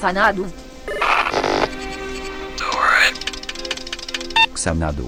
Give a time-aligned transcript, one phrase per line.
[0.00, 0.44] Xanadu.
[4.54, 5.02] Xanadu.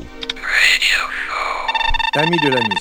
[2.17, 2.77] Amis de la musique.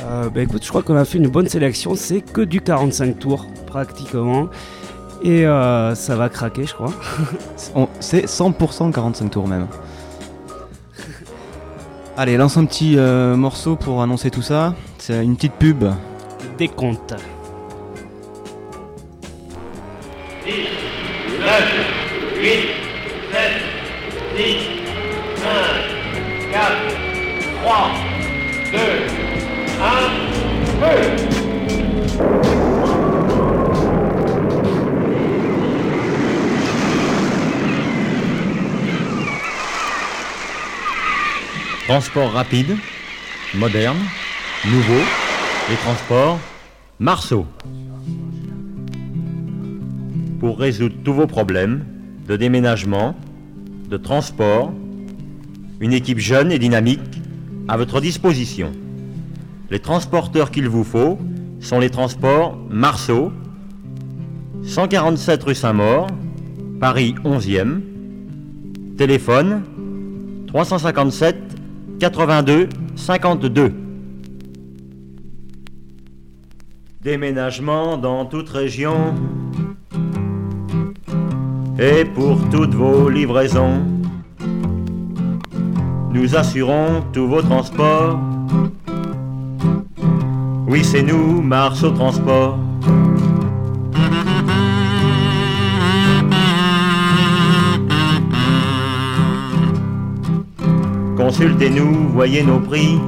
[0.08, 1.96] Euh, bah écoute, je crois qu'on a fait une bonne sélection.
[1.96, 4.48] C'est que du 45 tours, pratiquement.
[5.22, 6.94] Et euh, ça va craquer, je crois.
[8.00, 9.68] C'est 100% 45 tours même.
[12.16, 14.76] Allez, lance un petit euh, morceau pour annoncer tout ça.
[14.98, 15.84] C'est une petite pub.
[16.58, 17.16] Décompte.「
[41.88, 42.76] Transport rapide,
[43.56, 43.98] moderne,
[44.66, 44.94] nouveau,
[45.70, 46.40] les transports
[47.00, 47.48] Marceau.
[50.40, 51.86] Pour résoudre tous vos problèmes
[52.28, 53.16] de déménagement,
[53.90, 54.72] de transport,
[55.80, 57.00] une équipe jeune et dynamique
[57.68, 58.74] à votre disposition.
[59.70, 61.18] Les transporteurs qu'il vous faut
[61.60, 63.34] sont les transports Marceau,
[64.64, 66.08] 147 rue Saint-Maur,
[66.80, 67.82] Paris 11e,
[68.98, 69.64] téléphone
[70.48, 71.36] 357
[72.00, 73.74] 82 52.
[77.02, 79.16] Déménagement dans toute région.
[81.80, 83.82] Et pour toutes vos livraisons,
[86.12, 88.20] nous assurons tous vos transports.
[90.70, 92.60] Oui, c'est nous, Marceau Transport.
[101.16, 103.00] Consultez-nous, voyez nos prix.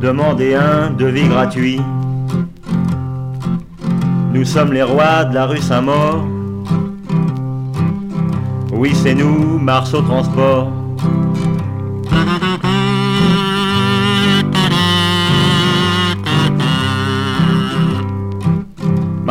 [0.00, 1.80] Demandez un devis gratuit.
[4.32, 6.24] Nous sommes les rois de la rue Saint-Maur.
[8.72, 10.72] Oui, c'est nous, Marceau Transport.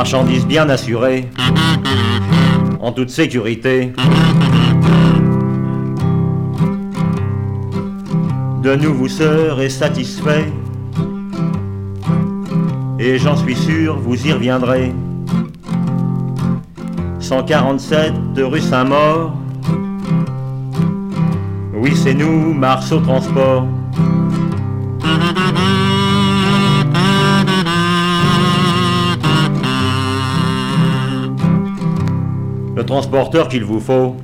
[0.04, 1.30] Marchandises bien assurées,
[2.82, 3.94] en toute sécurité.
[8.62, 10.52] De nous vous serez satisfait.
[13.00, 14.92] Et j'en suis sûr, vous y reviendrez.
[17.22, 19.32] 147 rue Saint-Maur.
[21.76, 23.68] Oui, c'est nous, Marceau Transport.
[32.84, 34.18] Le transporteur qu'il vous faut,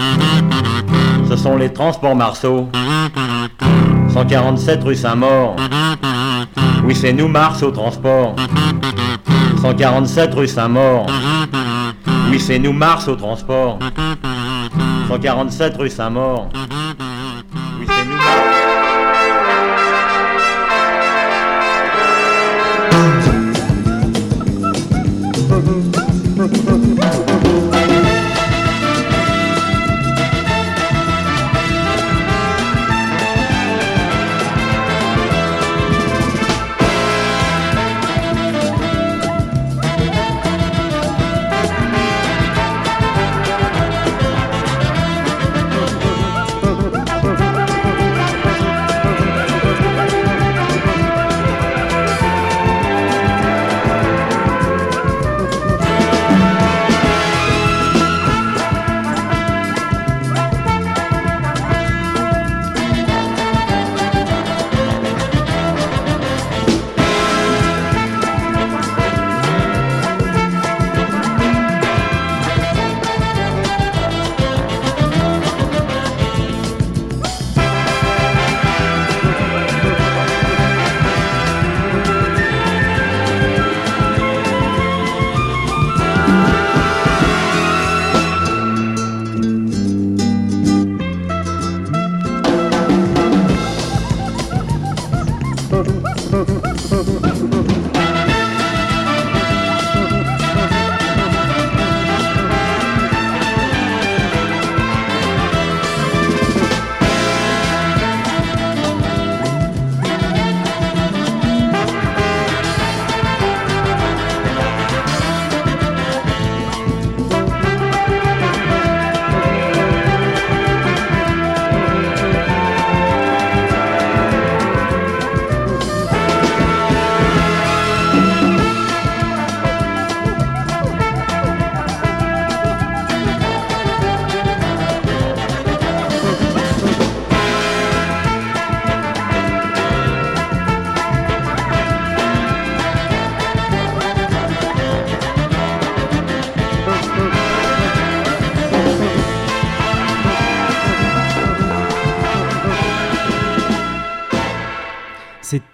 [1.30, 2.68] ce sont les transports Marceau.
[4.10, 5.56] 147 rue Saint-Maur.
[6.84, 8.36] Oui, c'est nous, Mars au transport.
[9.62, 11.06] 147 rue Saint-Maur.
[12.30, 13.80] Oui, c'est nous, Mars au transport.
[15.08, 16.50] 147 rue Saint-Maur.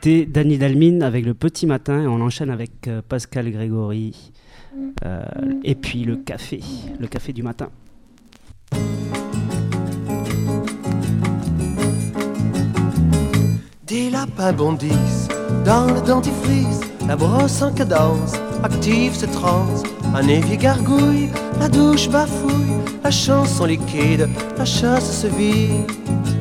[0.06, 4.32] C'était Danny Dalmine avec le petit matin et on enchaîne avec euh, Pascal Grégory.
[5.04, 5.24] Euh,
[5.64, 6.62] et puis le café,
[7.00, 7.72] le café du matin.
[13.88, 15.28] Des lapins bondissent
[15.66, 19.82] dans le dentifrice, la brosse en cadence, active se transe,
[20.14, 21.30] un évier gargouille,
[21.60, 26.35] la douche bafouille, la chanson liquide, la chasse se vide.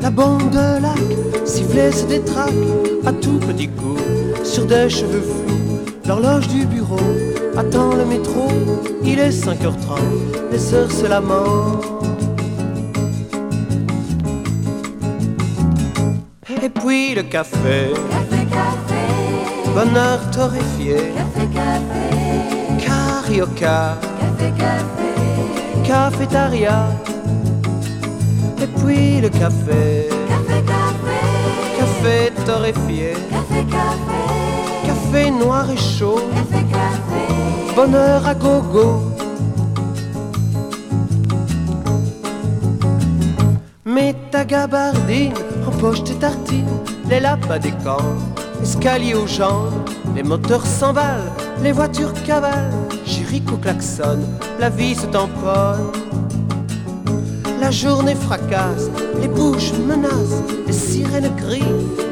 [0.00, 2.52] La bande de lac, sifflet se détraque,
[3.04, 3.96] à tout petit coup,
[4.44, 5.80] sur des cheveux flous.
[6.06, 6.96] L'horloge du bureau
[7.56, 8.48] attend le métro,
[9.04, 9.98] il est 5h30,
[10.52, 11.84] les heures se lamentent.
[16.62, 17.92] Et puis le café,
[19.74, 21.12] bonheur torréfié,
[22.78, 23.98] carioca,
[25.84, 26.86] cafétaria.
[27.00, 27.17] Et
[28.84, 30.08] puis le café,
[31.78, 33.14] café torréfié,
[34.84, 36.20] café noir et chaud,
[37.74, 39.00] bonheur à gogo.
[43.84, 45.32] Mets ta gabardine,
[45.66, 46.66] empoche tes tartines,
[47.08, 48.16] les lapins des camps,
[48.62, 49.72] escalier aux jambes,
[50.14, 51.32] les moteurs s'emballent,
[51.62, 54.26] les voitures cavalent, Jéricho klaxonne,
[54.60, 56.07] la vie se tamponne.
[57.68, 58.88] La journée fracasse,
[59.20, 61.62] les bouches menacent, les sirènes crient,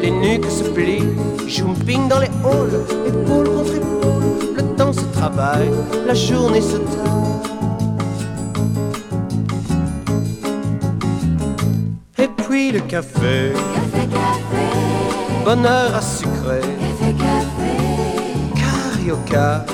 [0.03, 1.09] les nuques se plient,
[1.47, 5.71] jumping dans les halls, épaule contre épaule, le temps se travaille,
[6.07, 7.41] la journée se taille.
[12.19, 13.55] Et puis le café,
[15.43, 16.61] bonheur à sucrer,
[18.55, 19.65] carioca,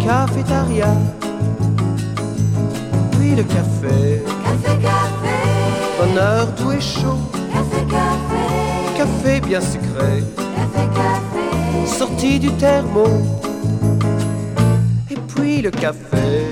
[0.00, 1.25] cafétaria, puis
[3.36, 4.22] le café,
[5.98, 7.20] bonheur doux et chaud,
[8.96, 10.24] café bien sucré,
[11.84, 13.06] sorti du thermo,
[15.10, 16.46] et puis le café,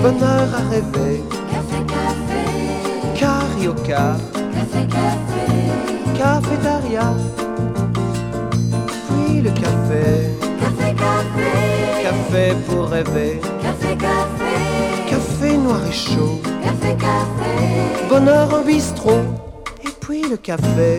[0.00, 1.22] bonheur à rêver,
[3.14, 4.16] carioca,
[6.16, 7.12] cafétaria,
[9.08, 10.30] puis le café,
[12.02, 14.41] café pour rêver, café
[15.72, 16.40] noir et chaud,
[18.08, 19.22] bonheur en bistrot,
[19.82, 20.98] et puis le café,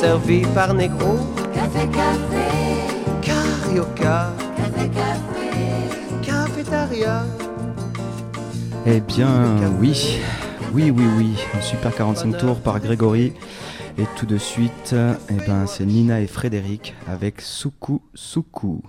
[0.00, 1.16] servi par négro,
[3.22, 4.30] carioca,
[6.22, 7.24] cafétaria.
[8.86, 10.18] Eh bien, oui.
[10.74, 11.36] Oui, oui, oui.
[11.56, 13.32] Un super 45 tours par Grégory.
[13.98, 18.82] Et tout de suite, eh ben, c'est Nina et Frédéric avec Soukou Soukou.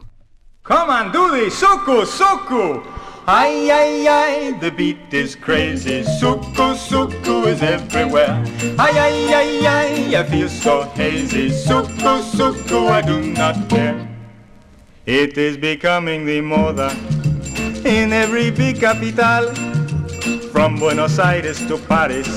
[0.69, 2.85] Come on, do this, suku, suku.
[3.25, 6.03] Ay, ay, ay, the beat is crazy.
[6.03, 8.37] Suku, suku is everywhere.
[8.77, 11.49] Ay, ay, ay, ay, I feel so hazy.
[11.49, 13.97] Suku, suku, I do not care.
[15.07, 16.93] It is becoming the moda
[17.83, 19.49] in every big capital.
[20.53, 22.29] From Buenos Aires to Paris,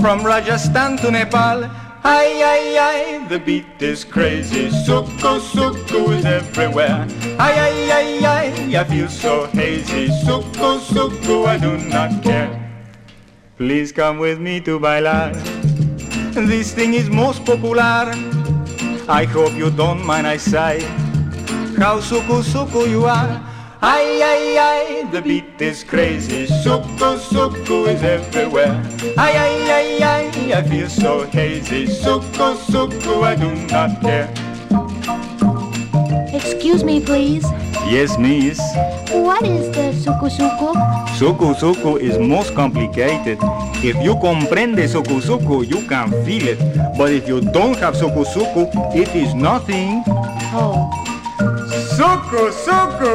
[0.00, 1.68] from Rajasthan to Nepal.
[2.04, 3.00] Ay, ay, ay,
[3.32, 4.68] the beat is crazy.
[4.68, 7.08] Suku, suku is everywhere.
[7.40, 8.46] Ay, ay, ay, ay,
[8.76, 10.12] I feel so hazy.
[10.20, 12.52] Suku, suku, I do not care.
[13.56, 15.32] Please come with me to bailar.
[16.36, 18.12] This thing is most popular.
[19.08, 20.84] I hope you don't mind I say
[21.80, 23.40] how suku, suku you are.
[23.84, 26.48] Ay, ay, ay, the beat is crazy.
[26.48, 28.72] Suku, suku is everywhere.
[29.20, 30.24] Ay, ay, ay, ay,
[30.56, 31.84] I feel so hazy.
[31.84, 34.32] Suku, suku, I do not care.
[36.32, 37.44] Excuse me, please.
[37.84, 38.56] Yes, miss.
[39.12, 40.72] What is the suku suku?
[41.20, 43.36] Suku, suku is most complicated.
[43.84, 46.60] If you comprende suku, suku, you can feel it.
[46.96, 48.64] But if you don't have suku, suku,
[48.96, 50.00] it is nothing.
[50.56, 50.88] Oh,
[51.94, 53.14] Suku, suku.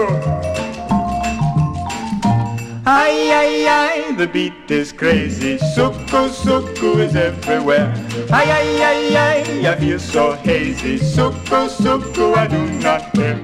[2.89, 5.61] Ay, ay, ay, the beat is crazy.
[5.77, 7.93] Suku, suku is everywhere.
[8.33, 10.97] Ay, ay, ay, ay, I feel so hazy.
[10.97, 13.37] Suku, suku, I do not care.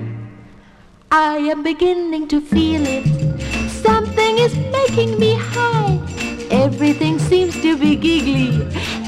[1.12, 3.06] I am beginning to feel it.
[3.70, 6.02] Something is making me high.
[6.50, 8.50] Everything seems to be giggly.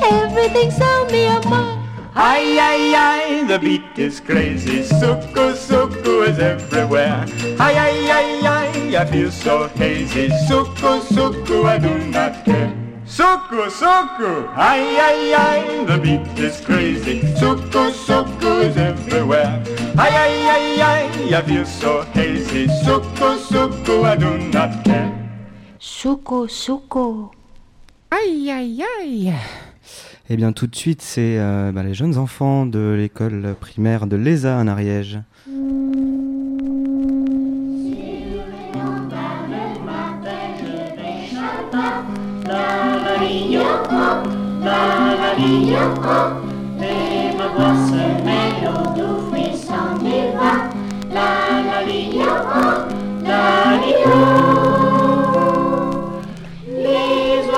[0.06, 1.77] Everything's on me a mind.
[2.18, 4.82] Ay, ay, ay, the beat is crazy.
[4.82, 7.30] Suku, suku is everywhere.
[7.62, 10.34] Ay, ay, ay, ay, I feel so hazy.
[10.50, 12.74] Suku, suku, I do not care.
[13.06, 17.22] Suku, suku, ay, ay, ay, the beat is crazy.
[17.38, 19.62] Suku, suku is everywhere.
[19.94, 21.04] Ay, ay, ay, ay,
[21.38, 22.66] I feel so hazy.
[22.82, 25.14] Suku, suku, I do not care.
[25.78, 27.30] Suku suku.
[28.10, 29.38] Aïe aïe aïe
[30.30, 34.18] Eh bien, tout de suite, c'est euh, bah, les jeunes enfants de l'école primaire de
[34.18, 35.20] l'ESA en Ariège.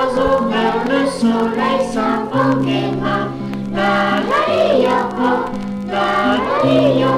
[0.00, 0.46] Oiseaux
[0.88, 3.26] le soleil s'en vont gaiement.
[3.72, 4.96] La la li yo,
[5.88, 7.12] la la.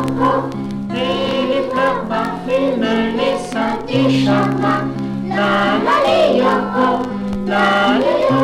[0.94, 4.86] Et les fleurs parfument les sentiers charmants.
[5.28, 6.54] La la li yo,
[7.46, 8.42] la yo.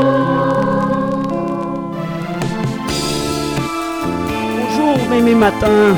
[4.56, 5.94] Bonjour Mémé Matin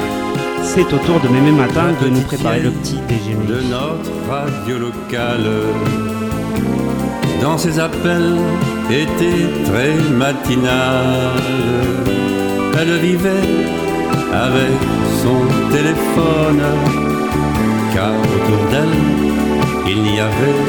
[0.62, 3.46] C'est au tour de Mémé Matin de nous préparer le petit déjeuner.
[3.46, 6.19] de notre radio locale.
[7.42, 8.36] Dans ses appels
[8.90, 11.40] étaient très matinales.
[12.78, 13.48] Elle vivait
[14.32, 14.78] avec
[15.22, 16.62] son téléphone,
[17.94, 18.98] car autour d'elle,
[19.86, 20.60] il n'y avait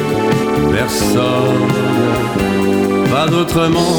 [0.72, 1.68] personne.
[3.10, 3.96] Pas autrement,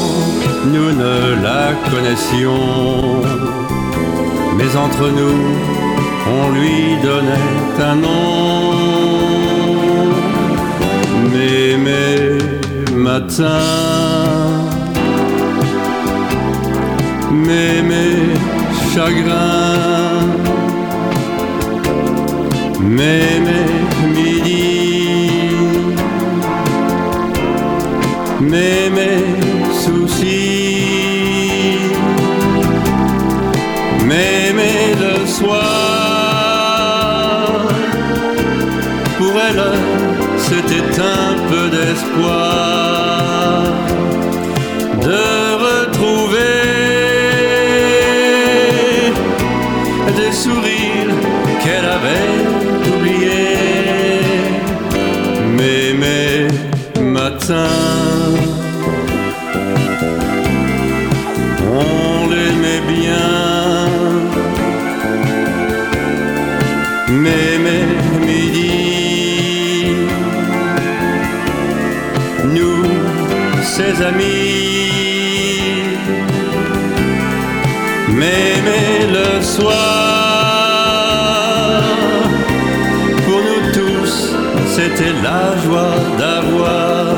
[0.72, 3.22] nous ne la connaissions.
[4.56, 5.38] Mais entre nous,
[6.36, 8.93] on lui donnait un nom.
[13.04, 13.60] Matin,
[17.30, 18.06] mémé
[18.92, 20.22] chagrin,
[22.80, 23.60] mémé
[24.14, 25.28] midi,
[28.40, 29.12] mémé
[29.82, 30.74] soucis.
[34.08, 35.60] M'aimer le soir,
[39.18, 39.64] pour elle,
[40.46, 42.83] c'était un peu d'espoir
[74.04, 75.94] amis,
[78.08, 78.54] mais
[79.16, 79.74] le soir,
[83.26, 84.14] pour nous tous,
[84.74, 87.16] c'était la joie d'avoir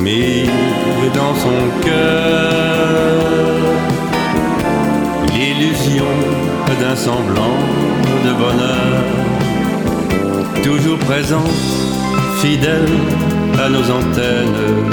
[0.00, 0.48] mis
[1.14, 3.22] dans son cœur
[5.34, 6.12] l'illusion
[6.80, 7.58] d'un semblant
[8.24, 9.02] de bonheur,
[10.62, 11.62] toujours présente,
[12.40, 12.88] fidèle
[13.64, 14.90] à nos antennes,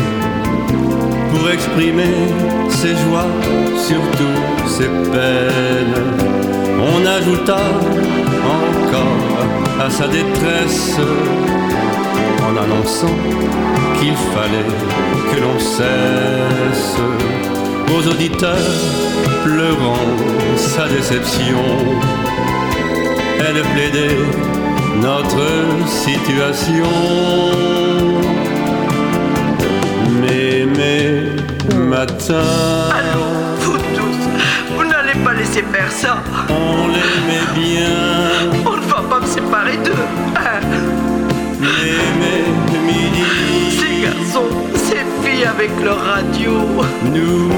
[1.32, 2.14] pour exprimer
[2.70, 3.32] ses joies,
[3.76, 6.04] surtout ses peines.
[6.94, 7.62] On ajouta
[8.58, 10.98] encore à sa détresse
[12.48, 13.18] en annonçant
[14.00, 14.74] qu'il fallait
[15.30, 16.96] que l'on cesse
[17.96, 18.76] aux auditeurs
[19.44, 20.10] pleurant
[20.58, 21.64] sa déception.
[23.40, 24.18] Elle plaidait
[25.02, 27.79] notre situation.
[31.89, 32.43] Matin,
[32.91, 33.25] Allô,
[33.62, 34.19] vous tous,
[34.75, 36.17] vous n'allez pas laisser faire ça.
[36.50, 38.62] on l'aimait bien.
[38.65, 39.91] On ne va pas me séparer d'eux.
[40.36, 40.62] Hein.
[41.60, 42.46] Mais,
[42.86, 43.25] midi,
[43.79, 46.51] Ces garçons, ces filles avec leur radio.
[47.05, 47.50] nous,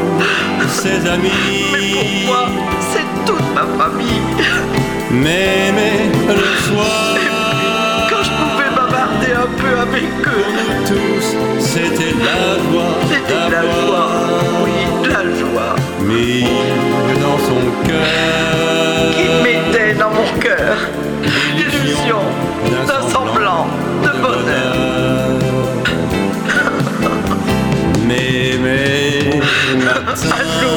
[0.70, 1.32] ses amis.
[1.74, 2.46] Mais pour moi,
[2.92, 4.22] c'est toute ma famille?
[5.12, 5.72] Mais,
[6.30, 7.18] le soir,
[8.10, 8.61] Quand je pouvais
[9.30, 14.10] un peu avec eux, nous tous, c'était la joie c'était de la joie.
[14.64, 15.76] Oui, de la joie.
[16.02, 16.44] mis
[17.22, 18.08] dans son cœur
[19.16, 20.78] Qui mettait dans mon cœur
[21.56, 22.20] l'illusion
[22.88, 23.68] d'un semblant
[24.04, 25.40] de bonheur.
[28.08, 29.40] Mais, mais,
[29.78, 30.74] Allô,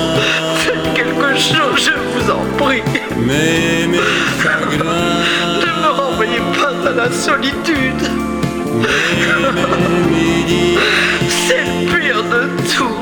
[0.58, 2.82] faites quelque chose, je vous en prie.
[3.16, 3.98] mais, mais,
[4.42, 4.84] chagrin,
[5.60, 8.23] Ne me renvoyez pas à la solitude.
[11.28, 12.42] C'est le pire de
[12.74, 12.98] tout.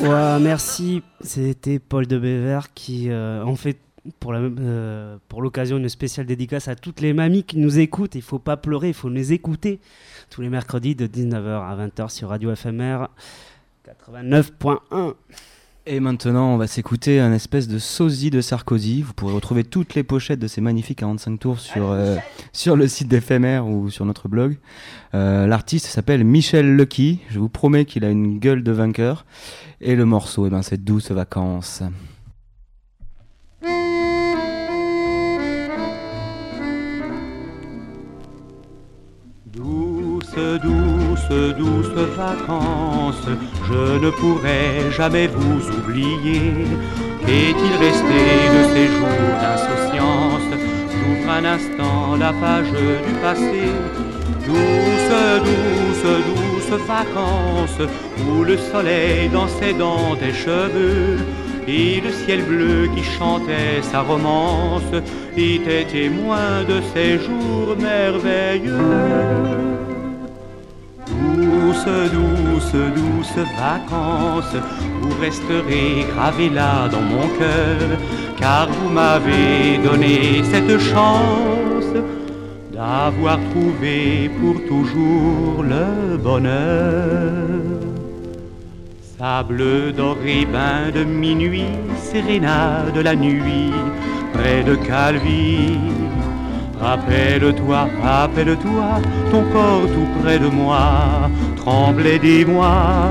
[0.00, 1.02] Ouais, merci.
[1.20, 3.78] C'était Paul de Béver qui euh, en fait
[4.26, 8.14] euh, pour l'occasion une spéciale dédicace à toutes les mamies qui nous écoutent.
[8.14, 9.78] Il faut pas pleurer, il faut les écouter
[10.30, 13.08] tous les mercredis de 19h à 20h sur Radio FMR
[13.86, 15.14] 89.1.
[15.86, 19.00] Et maintenant, on va s'écouter un espèce de sosie de Sarkozy.
[19.02, 22.16] Vous pourrez retrouver toutes les pochettes de ces magnifiques 45 tours sur, euh,
[22.52, 24.58] sur le site d'éphémère ou sur notre blog.
[25.14, 27.20] Euh, L'artiste s'appelle Michel Lucky.
[27.30, 29.24] Je vous promets qu'il a une gueule de vainqueur.
[29.80, 31.82] Et le morceau, eh ben, c'est Douce Vacances.
[39.46, 43.28] Douce, douce, douce vacances,
[43.68, 46.66] je ne pourrai jamais vous oublier.
[47.26, 48.20] Qu'est-il resté
[48.56, 50.50] de ces jours d'insouciance?
[50.92, 53.62] J'ouvre un instant la page du passé.
[54.46, 55.12] Douce,
[55.44, 57.82] douce, douce vacances,
[58.26, 61.18] où le soleil dansait dans tes cheveux.
[61.68, 64.94] Et le ciel bleu qui chantait sa romance
[65.36, 69.89] était témoin de ces jours merveilleux.
[71.10, 74.56] Douce, douce, douce vacances,
[75.00, 77.98] vous resterez gravés là dans mon cœur,
[78.38, 81.92] car vous m'avez donné cette chance
[82.72, 87.80] d'avoir trouvé pour toujours le bonheur.
[89.18, 93.72] Sable doré, bain de minuit, sérénade de la nuit,
[94.32, 95.78] près de Calvi.
[96.80, 103.10] Rappelle-toi, rappelle-toi, ton corps tout près de moi, tremblait des mois.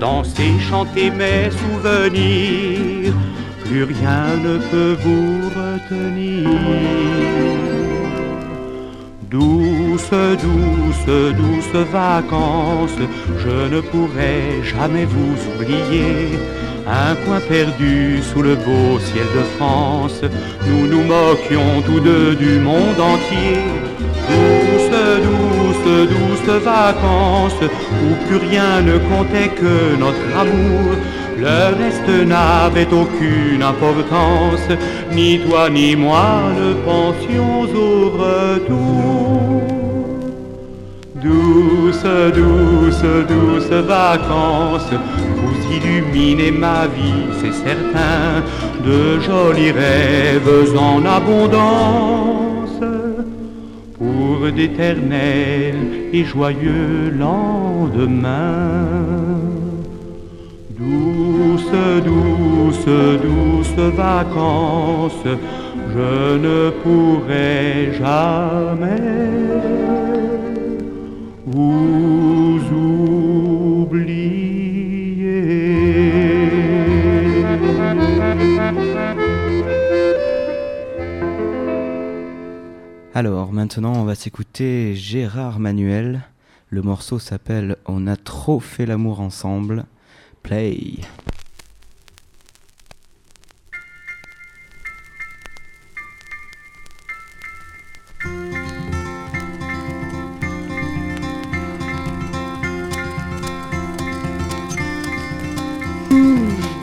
[0.00, 3.12] Danser, chanter mes souvenirs,
[3.64, 6.48] plus rien ne peut vous retenir.
[9.32, 10.10] Douce,
[10.42, 12.98] douce, douce vacances,
[13.38, 16.38] je ne pourrai jamais vous oublier.
[16.86, 20.20] Un coin perdu sous le beau ciel de France,
[20.66, 23.56] nous nous moquions tous deux du monde entier.
[24.28, 30.92] Douce, douce, douce vacances, où plus rien ne comptait que notre amour.
[31.42, 34.68] Le reste n'avait aucune importance,
[35.12, 39.62] ni toi ni moi ne pensions au retour.
[41.16, 42.06] Douce,
[42.38, 44.92] douce, douce vacances,
[45.38, 48.44] vous illuminez ma vie, c'est certain,
[48.86, 52.84] de jolis rêves en abondance,
[53.98, 58.62] pour d'éternels et joyeux lendemains.
[60.82, 61.72] Douce,
[62.04, 62.86] douce,
[63.22, 65.24] douce vacances,
[65.94, 68.96] je ne pourrai jamais
[71.46, 71.92] vous
[83.14, 86.22] Alors maintenant on va s'écouter Gérard Manuel.
[86.70, 89.84] Le morceau s'appelle On a trop fait l'amour ensemble.
[90.42, 91.00] Play.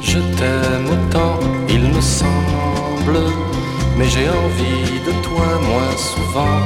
[0.01, 3.19] Je t'aime autant, il me semble,
[3.97, 6.65] mais j'ai envie de toi moins souvent.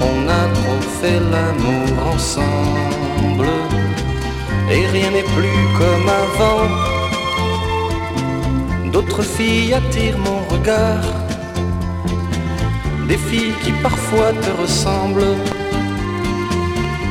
[0.00, 3.48] On a trop fait l'amour ensemble,
[4.70, 6.68] et rien n'est plus comme avant.
[8.92, 11.04] D'autres filles attirent mon regard,
[13.08, 15.36] des filles qui parfois te ressemblent.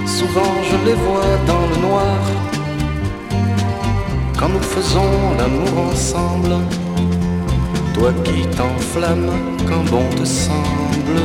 [0.06, 2.20] Souvent je les vois dans le noir
[4.38, 6.56] quand nous faisons l'amour ensemble.
[7.94, 9.32] Toi qui t'enflammes
[9.68, 11.22] quand bon te semble,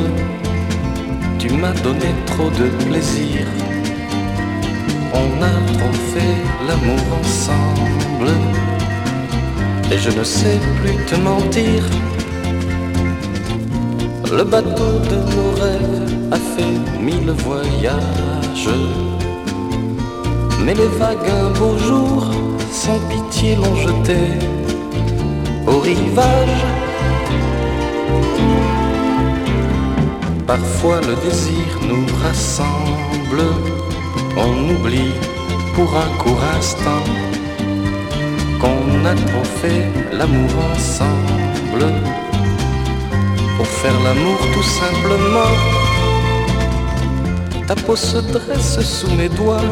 [1.39, 3.47] tu m'as donné trop de plaisir.
[5.15, 8.31] On a trop fait l'amour ensemble,
[9.91, 11.83] et je ne sais plus te mentir.
[14.31, 18.71] Le bateau de nos rêves a fait mille voyages,
[20.65, 22.31] mais les vagues un beau jour
[22.71, 24.19] sans pitié l'ont jeté
[25.67, 26.65] au rivage.
[30.47, 33.43] Parfois le désir nous rassemble,
[34.39, 35.13] on oublie
[35.75, 37.05] pour un court instant
[38.61, 41.87] qu'on a trop fait l'amour ensemble.
[43.57, 45.55] Pour faire l'amour tout simplement,
[47.67, 49.71] ta peau se dresse sous mes doigts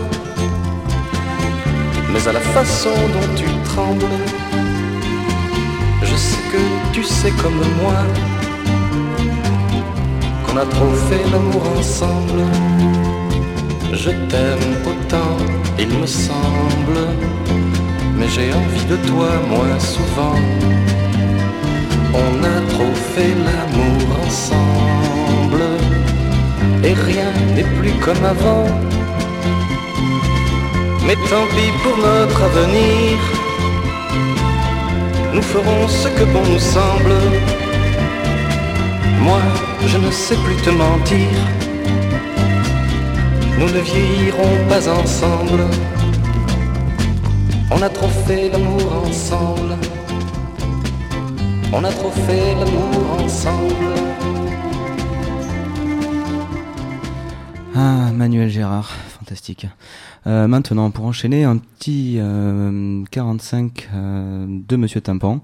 [2.13, 4.07] mais à la façon dont tu trembles,
[6.03, 7.99] je sais que tu sais comme moi
[10.47, 13.06] qu'on a trop fait l'amour ensemble.
[13.93, 15.37] Je t'aime autant,
[15.79, 17.01] il me semble,
[18.17, 20.39] mais j'ai envie de toi moins souvent.
[22.15, 25.65] On a trop fait l'amour ensemble,
[26.85, 28.67] et rien n'est plus comme avant.
[31.07, 33.19] Mais tant pis pour notre avenir,
[35.33, 37.17] nous ferons ce que bon nous semble.
[39.21, 39.41] Moi,
[39.87, 41.37] je ne sais plus te mentir,
[43.59, 45.65] nous ne vieillirons pas ensemble.
[47.71, 49.77] On a trop fait l'amour ensemble.
[51.73, 53.95] On a trop fait l'amour ensemble.
[57.75, 59.67] Ah, Manuel Gérard, fantastique.
[60.27, 65.41] Euh, maintenant, pour enchaîner, un petit euh, 45 euh, de Monsieur Tympan.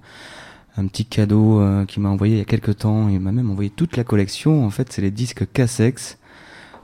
[0.76, 3.08] Un petit cadeau euh, qu'il m'a envoyé il y a quelques temps.
[3.08, 4.64] Il m'a même envoyé toute la collection.
[4.64, 6.18] En fait, c'est les disques Cassex.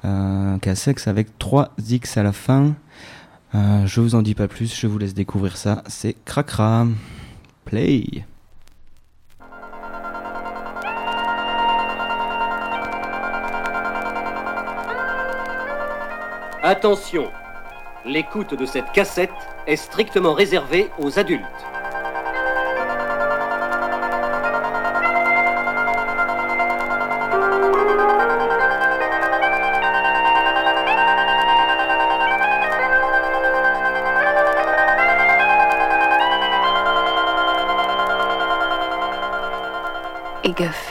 [0.05, 0.57] Euh,
[1.07, 2.75] avec 3 X à la fin.
[3.55, 5.83] Euh, je vous en dis pas plus, je vous laisse découvrir ça.
[5.87, 6.87] C'est Cracra.
[7.65, 8.25] Play.
[16.63, 17.31] Attention,
[18.05, 19.31] l'écoute de cette cassette
[19.67, 21.45] est strictement réservée aux adultes.
[40.59, 40.88] gift.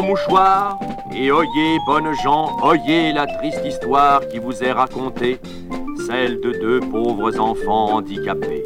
[0.00, 0.78] Vos mouchoirs
[1.12, 5.40] et oyez, bonnes gens, oyez la triste histoire qui vous est racontée,
[6.06, 8.64] celle de deux pauvres enfants handicapés.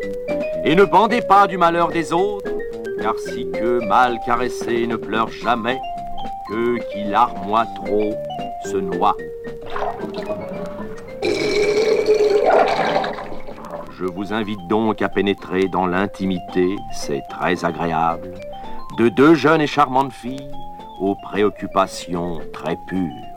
[0.64, 2.50] Et ne bandez pas du malheur des autres,
[3.00, 5.80] car si que mal caressés ne pleurent jamais,
[6.50, 8.12] que qui larmoient trop
[8.64, 9.16] se noient.
[13.98, 18.34] Je vous invite donc à pénétrer dans l'intimité, c'est très agréable,
[18.98, 20.50] de deux jeunes et charmantes filles
[21.02, 23.32] aux préoccupations très pures.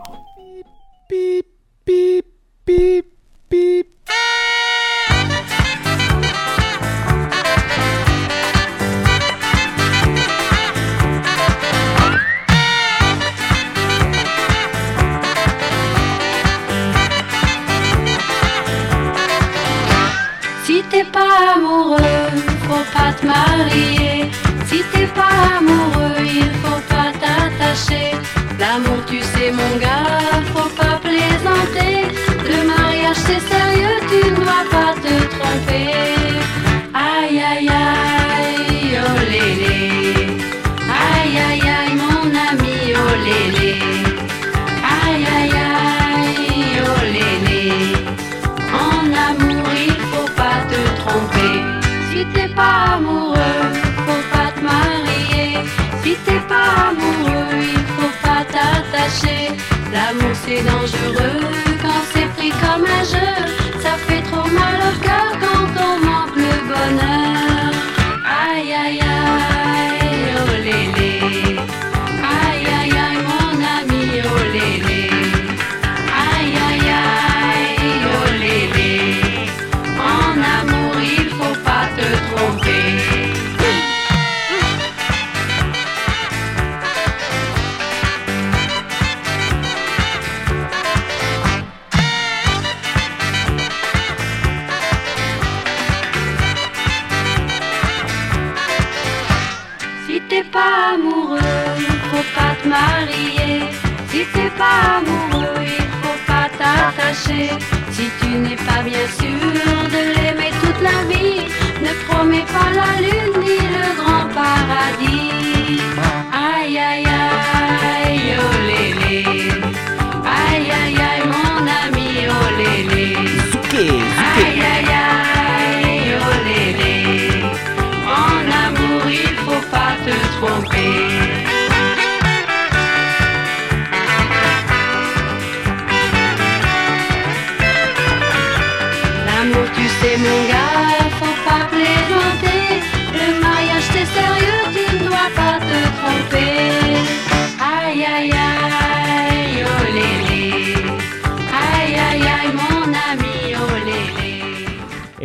[112.56, 113.05] Promets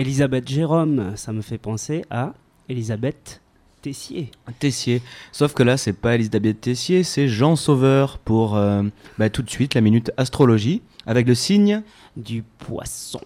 [0.00, 2.32] Elisabeth Jérôme, ça me fait penser à
[2.70, 3.42] Elisabeth
[3.82, 4.30] Tessier.
[4.58, 5.02] Tessier.
[5.30, 8.82] Sauf que là, c'est pas Elisabeth Tessier, c'est Jean Sauveur pour euh,
[9.18, 11.82] bah, tout de suite la minute astrologie avec le signe
[12.16, 13.20] du poisson.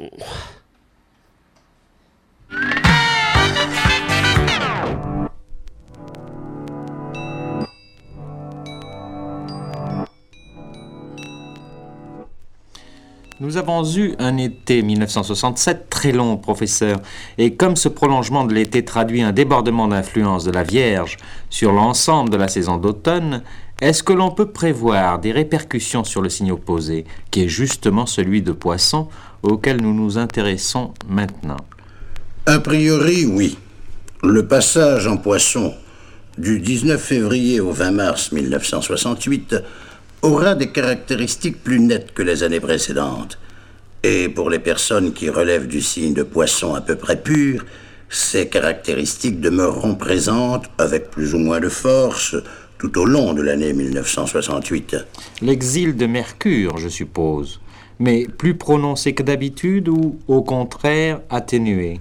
[13.44, 17.02] Nous avons eu un été 1967 très long, professeur,
[17.36, 21.18] et comme ce prolongement de l'été traduit un débordement d'influence de la Vierge
[21.50, 23.42] sur l'ensemble de la saison d'automne,
[23.82, 28.40] est-ce que l'on peut prévoir des répercussions sur le signe opposé, qui est justement celui
[28.40, 29.08] de Poisson,
[29.42, 31.58] auquel nous nous intéressons maintenant?
[32.46, 33.58] A priori, oui.
[34.22, 35.74] Le passage en Poisson
[36.38, 39.56] du 19 février au 20 mars 1968
[40.24, 43.38] aura des caractéristiques plus nettes que les années précédentes.
[44.02, 47.64] Et pour les personnes qui relèvent du signe de poisson à peu près pur,
[48.08, 52.36] ces caractéristiques demeureront présentes avec plus ou moins de force
[52.78, 54.96] tout au long de l'année 1968.
[55.42, 57.60] L'exil de Mercure, je suppose,
[57.98, 61.98] mais plus prononcé que d'habitude ou au contraire atténué?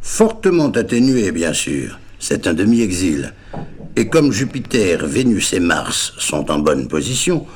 [0.00, 1.98] Fortement atténué, bien sûr.
[2.18, 3.32] C'est un demi-exil.
[3.96, 7.46] Et comme Jupiter, Vénus et Mars sont en bonne position,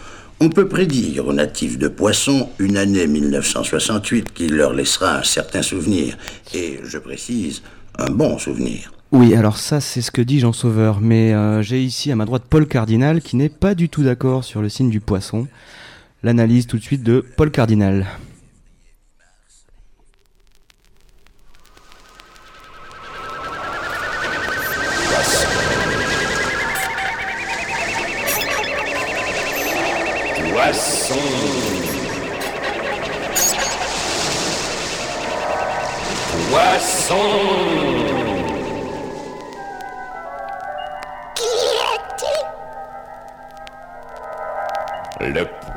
[0.41, 5.63] on peut prédire aux natifs de Poisson une année 1968 qui leur laissera un certain
[5.63, 6.19] souvenir.
[6.53, 7.63] Et, je précise,
[7.99, 8.93] un bon souvenir.
[9.13, 12.25] Oui, alors ça c'est ce que dit Jean Sauveur, mais euh, j'ai ici à ma
[12.25, 15.47] droite Paul Cardinal qui n'est pas du tout d'accord sur le signe du poisson.
[16.25, 18.07] L'analyse tout de suite de Paul Cardinal.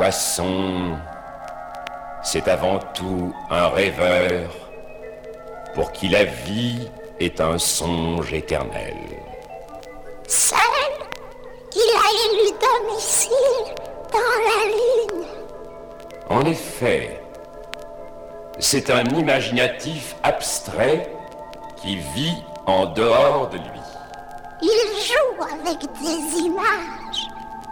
[0.08, 0.98] Poisson,
[2.24, 4.50] c'est avant tout un rêveur
[5.76, 6.88] pour qui la vie
[7.20, 8.96] est un songe éternel.
[10.26, 10.60] Seul,
[11.76, 13.76] il a élu domicile
[14.14, 15.26] dans la lune.
[16.30, 17.22] En effet,
[18.60, 21.12] c'est un imaginatif abstrait
[21.76, 23.84] qui vit en dehors de lui.
[24.62, 27.28] Il joue avec des images,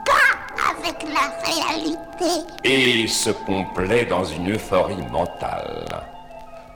[0.06, 0.45] pas
[0.78, 2.46] avec la réalité.
[2.64, 5.86] et se complaît dans une euphorie mentale.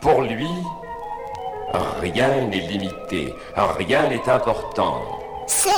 [0.02, 0.50] Pour lui,
[2.02, 3.34] rien n'est limité,
[3.78, 5.02] rien n'est important.
[5.48, 5.70] C'est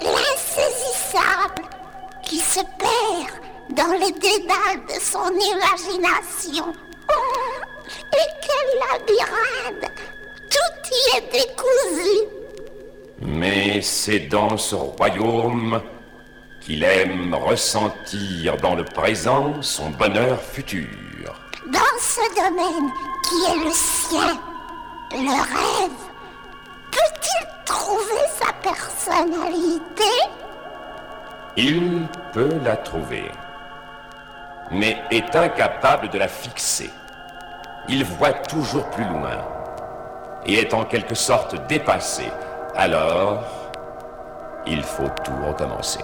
[0.00, 1.62] l'insaisissable
[2.22, 6.72] qui se perd dans les dédales de son imagination.
[7.10, 9.92] Oh, et quel labyrinthe
[10.50, 12.28] Tout y est décousu.
[13.20, 15.80] Mais c'est dans ce royaume
[16.64, 20.88] qu'il aime ressentir dans le présent son bonheur futur.
[21.66, 22.90] Dans ce domaine
[23.22, 24.40] qui est le sien,
[25.12, 25.90] le rêve,
[26.90, 30.04] peut-il trouver sa personnalité?
[31.56, 33.30] Il peut la trouver,
[34.70, 36.90] mais est incapable de la fixer.
[37.88, 39.44] Il voit toujours plus loin
[40.46, 42.32] et est en quelque sorte dépassé.
[42.74, 43.44] Alors,
[44.66, 46.00] il faut tout recommencer.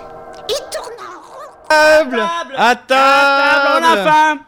[1.68, 4.38] Table À table on a faim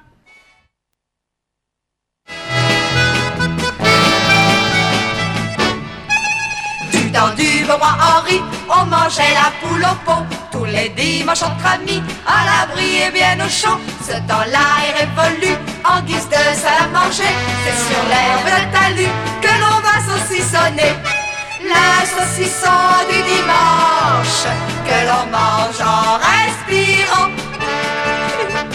[6.90, 10.24] Du temps du roi Henri, on mangeait la poule au pot.
[10.50, 13.78] Tous les dimanches entre amis, à l'abri et bien au chaud.
[14.06, 17.32] Ce temps-là est révolu, en guise de salle à manger.
[17.64, 21.21] C'est sur l'herbe de talus que l'on va saucissonner.
[21.64, 24.44] Le saucisson du dimanche,
[24.86, 27.30] que l'on mange en respirant.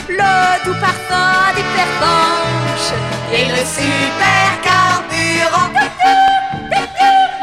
[0.09, 2.93] Le doux parfum des pervenches
[3.33, 5.71] et le super carburant.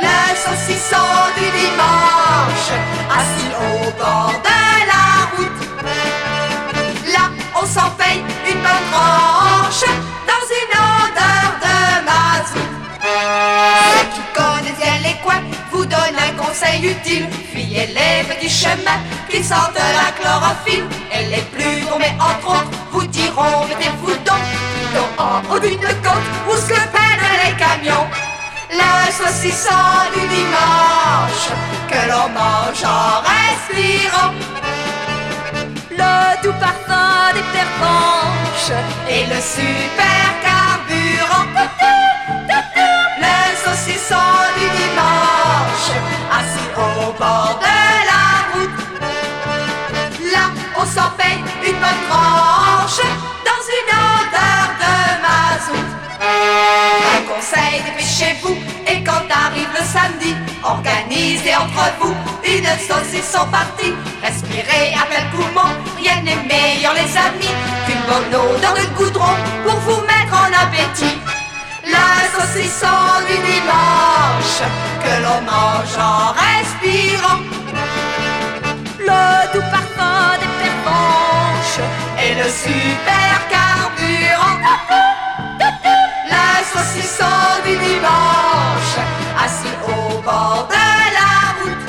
[0.01, 2.71] Le saucisson du dimanche,
[3.11, 4.61] assis au bord de
[4.93, 5.63] la route.
[7.13, 10.14] Là, on s'en paye une bonne tranche
[15.75, 17.27] vous donnent un conseil utile.
[17.53, 20.87] Fuyez les petits chemins qui sortent la chlorophylle.
[21.13, 26.29] Et les plus tombés, entre autres, vous diront mettez-vous donc plutôt en haut d'une côte
[26.49, 28.09] où se peinent les camions.
[28.71, 29.85] Le saucisson
[30.15, 31.47] du dimanche
[31.91, 34.33] que l'on mange en respirant.
[35.91, 38.73] Le doux parfum des pervenches
[39.09, 41.49] et le super carburant.
[43.21, 44.44] Le
[47.65, 47.77] de
[48.11, 48.79] la route.
[50.33, 53.01] Là, on s'en paye une bonne tranche
[53.49, 55.89] dans une odeur de mazout.
[57.17, 58.57] Un conseil, dépêchez-vous
[58.87, 63.95] et quand arrive le samedi, organisez entre vous une saucisson partie.
[64.23, 67.55] Respirez à plein poumon, rien n'est meilleur les amis
[67.87, 69.35] qu'une bonne odeur de goudron
[69.65, 71.44] pour vous mettre en appétit.
[71.87, 72.87] La saucisson
[73.29, 74.63] du dimanche
[75.03, 77.41] que l'on mange en respirant.
[78.99, 81.81] Le doux parfum des pervenches
[82.23, 84.59] et le super carburant.
[86.31, 88.97] La saucisson du dimanche,
[89.45, 90.87] assis au bord de
[91.19, 91.87] la route.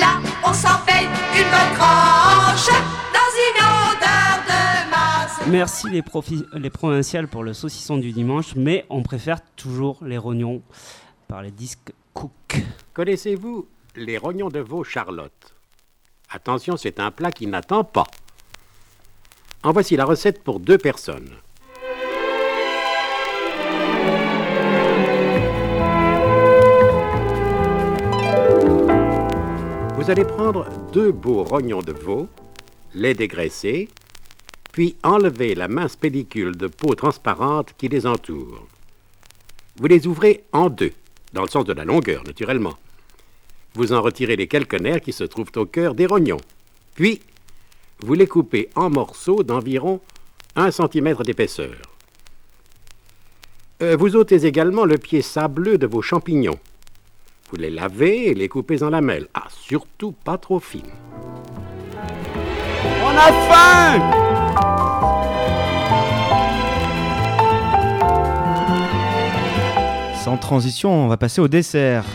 [0.00, 2.23] Là, on s'en paye une bonne tranche
[5.50, 10.62] Merci les, provinciales pour le saucisson du dimanche, mais on préfère toujours les rognons
[11.28, 12.62] par les disques Cook.
[12.94, 15.54] Connaissez-vous les rognons de veau Charlotte?
[16.30, 18.06] Attention, c'est un plat qui n'attend pas.
[19.62, 21.30] En voici la recette pour deux personnes.
[29.96, 32.28] Vous allez prendre deux beaux rognons de veau,
[32.94, 33.88] les dégraisser,
[34.74, 38.66] puis enlever la mince pellicule de peau transparente qui les entoure.
[39.76, 40.90] Vous les ouvrez en deux,
[41.32, 42.74] dans le sens de la longueur, naturellement.
[43.74, 46.40] Vous en retirez les quelques nerfs qui se trouvent au cœur des rognons.
[46.96, 47.20] Puis,
[48.00, 50.00] vous les coupez en morceaux d'environ
[50.56, 51.76] 1 cm d'épaisseur.
[53.80, 56.58] Euh, vous ôtez également le pied sableux de vos champignons.
[57.48, 59.28] Vous les lavez et les coupez en lamelles.
[59.34, 60.82] Ah, surtout pas trop fines.
[63.04, 64.33] On a faim
[70.24, 72.06] Sans transition, on va passer au dessert.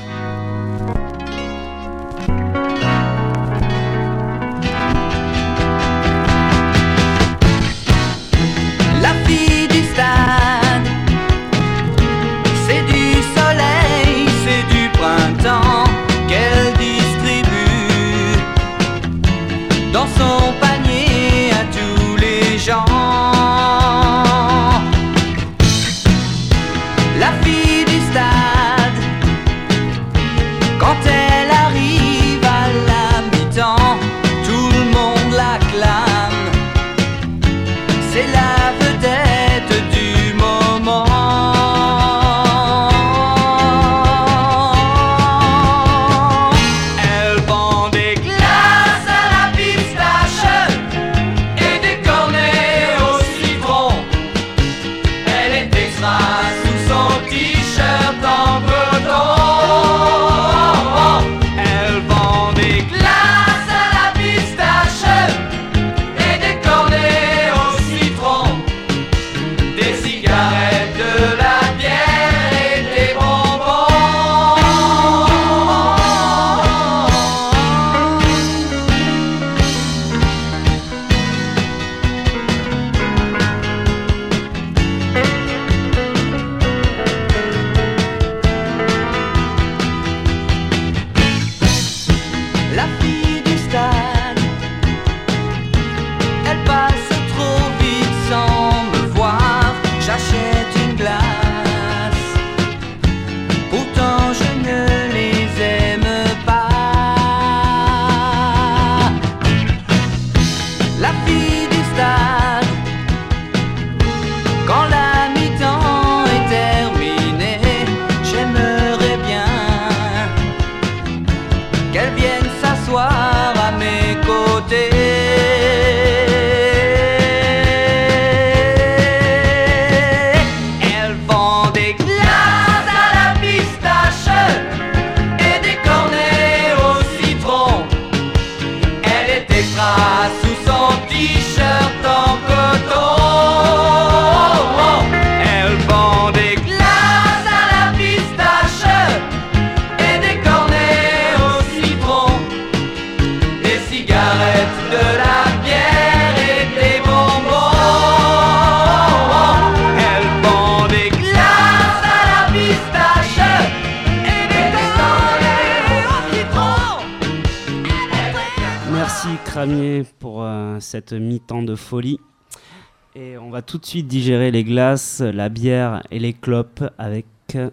[173.70, 177.28] Tout de suite digérer les glaces, la bière et les clopes avec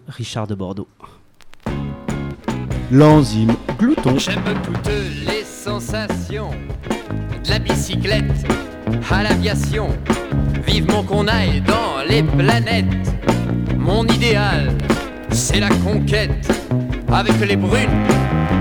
[0.07, 0.87] Richard de Bordeaux.
[2.91, 4.19] L'enzyme glouton.
[4.19, 4.91] J'aime toutes
[5.25, 6.51] les sensations
[7.43, 8.45] de la bicyclette
[9.09, 9.87] à l'aviation.
[10.67, 12.85] Vivement qu'on aille dans les planètes.
[13.75, 14.77] Mon idéal,
[15.31, 16.47] c'est la conquête.
[17.11, 18.05] Avec les brunes,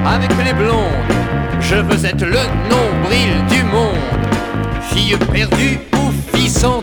[0.06, 1.04] avec les blondes.
[1.60, 3.98] Je veux être le nombril du monde.
[4.80, 6.80] Fille perdue ou fille sans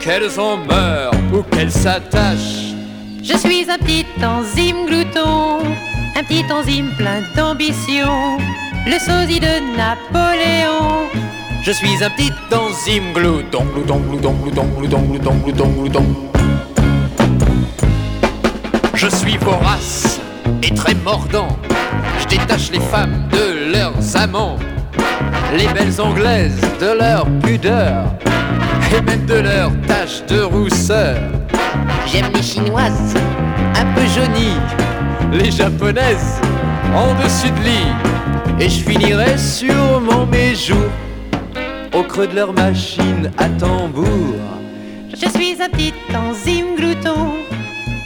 [0.00, 2.74] Qu'elles en meurent ou qu'elles s'attachent.
[3.22, 5.60] Je suis un petit enzyme glouton,
[6.14, 8.38] un petit enzyme plein d'ambition,
[8.86, 11.08] le sosie de Napoléon.
[11.62, 16.04] Je suis un petit enzyme glouton, glouton, glouton, glouton, glouton, glouton, glouton, glouton.
[18.94, 20.20] Je suis vorace
[20.62, 21.48] et très mordant.
[22.20, 24.56] Je détache les femmes de leurs amants,
[25.56, 28.04] les belles anglaises de leur pudeur,
[28.96, 31.16] et même de leur tache de rousseur.
[32.06, 33.14] J'aime les chinoises,
[33.76, 34.60] un peu jaunies,
[35.32, 36.40] les japonaises,
[36.94, 40.92] en dessus de lit, et je finirai sûrement mes jours
[41.92, 44.36] au creux de leur machine à tambour.
[45.10, 47.34] Je suis un petit enzyme glouton,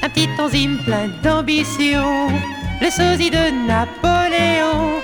[0.03, 2.29] un petit enzyme plein d'ambition,
[2.81, 5.03] le sosie de Napoléon.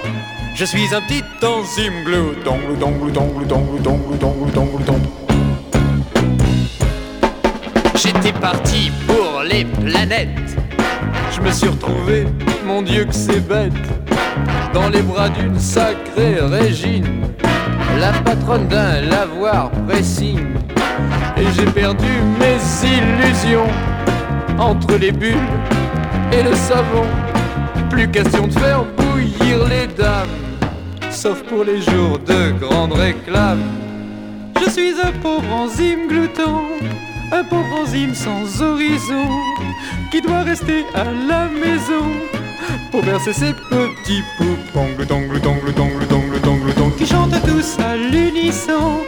[0.55, 5.23] Je suis un petit enzyme glouton, glouton, glouton, glouton, glouton, glouton, glouton, glouton.
[8.05, 10.28] J'étais parti pour les planètes.
[11.34, 12.26] Je me suis retrouvé,
[12.66, 13.72] mon Dieu que c'est bête,
[14.74, 17.22] dans les bras d'une sacrée Régine,
[17.98, 20.38] la patronne d'un lavoir pressing.
[21.38, 23.70] Et j'ai perdu mes illusions
[24.59, 25.48] entre les bulles
[26.30, 27.07] et le savon.
[27.88, 30.28] Plus question de faire bouillir les dames,
[31.11, 33.62] sauf pour les jours de grande réclame.
[34.62, 36.64] Je suis un pauvre enzyme glouton,
[37.35, 39.26] un pauvre enzyme sans horizon,
[40.12, 42.07] qui doit rester à la maison
[42.93, 44.95] pour bercer ses petits poupons.
[44.97, 49.01] Glouton, glouton, glouton, glouton, glouton, glouton, qui chantent tous à l'unisson.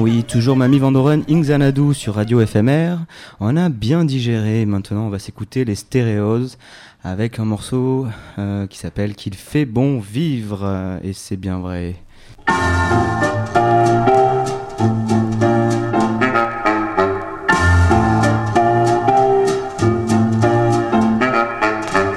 [0.00, 2.96] Oui, toujours Mamie Vandoren, Inxanadu sur Radio FMR.
[3.38, 6.56] On a bien digéré, maintenant on va s'écouter les stéréos
[7.02, 8.06] avec un morceau
[8.38, 11.96] euh, qui s'appelle Qu'il fait bon vivre, et c'est bien vrai.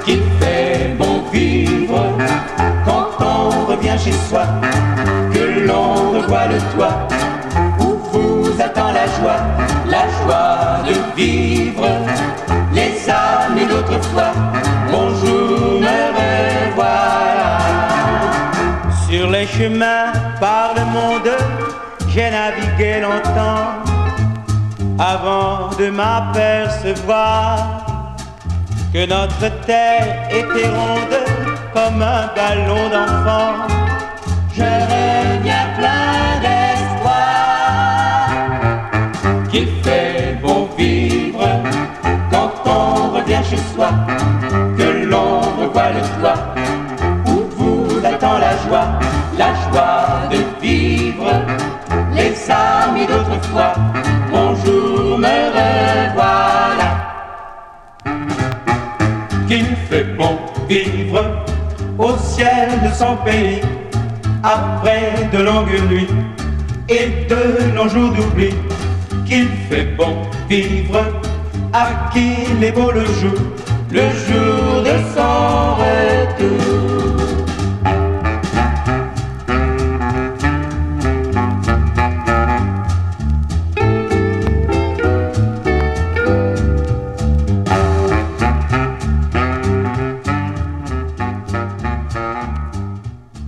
[0.04, 2.16] qu'il fait bon vivre
[2.84, 4.46] quand on revient chez soi,
[5.32, 7.17] que l'on revoit le toit
[10.88, 11.88] de vivre,
[12.72, 14.32] les amis d'autrefois,
[14.90, 17.58] bonjour, me revoilà.
[19.08, 21.30] Sur les chemins par le monde,
[22.08, 23.88] j'ai navigué longtemps
[24.98, 27.86] avant de m'apercevoir
[28.92, 31.18] que notre terre était ronde
[31.74, 33.68] comme un ballon d'enfant.
[43.78, 46.54] Que l'on revoit le toit
[47.26, 48.98] où vous attend la joie,
[49.38, 51.30] la joie de vivre,
[52.12, 53.74] les amis d'autrefois.
[54.32, 56.90] Bonjour, me revoilà.
[59.46, 61.24] Qu'il fait bon vivre
[61.98, 63.60] au ciel de son pays
[64.42, 66.08] après de longues nuits
[66.88, 68.52] et de longs jours d'oubli.
[69.24, 70.16] Qu'il fait bon
[70.48, 71.00] vivre
[71.72, 73.38] à qui il est beau le jour,
[73.90, 76.64] le jour de son retour.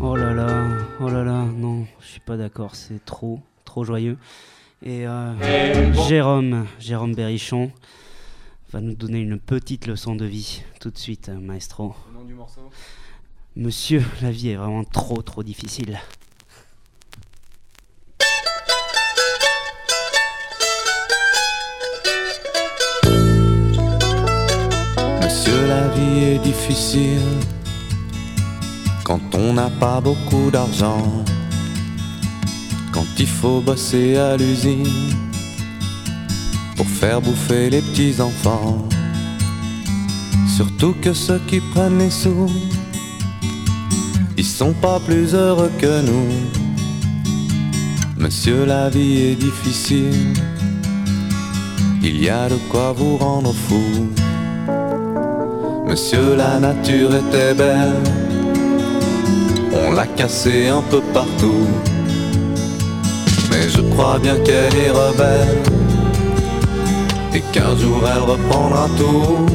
[0.01, 0.49] Oh là là,
[1.01, 4.16] oh là là, non, je suis pas d'accord, c'est trop, trop joyeux.
[4.82, 7.70] Et euh, Jérôme, Jérôme Berrichon
[8.72, 11.94] va nous donner une petite leçon de vie tout de suite, maestro.
[12.14, 12.60] nom du morceau
[13.56, 15.98] Monsieur, la vie est vraiment trop, trop difficile.
[25.20, 27.20] Monsieur, la vie est difficile
[29.02, 31.24] quand on n'a pas beaucoup d'argent,
[32.92, 35.29] quand il faut bosser à l'usine
[36.80, 38.78] pour faire bouffer les petits enfants.
[40.56, 42.50] Surtout que ceux qui prennent les sous,
[44.38, 46.30] ils sont pas plus heureux que nous.
[48.16, 50.32] Monsieur, la vie est difficile.
[52.02, 53.84] Il y a de quoi vous rendre fou.
[55.86, 58.00] Monsieur, la nature était belle.
[59.84, 61.66] On l'a cassée un peu partout.
[63.50, 65.79] Mais je crois bien qu'elle est rebelle.
[67.34, 69.46] Et qu'un jour elle reprendra tout.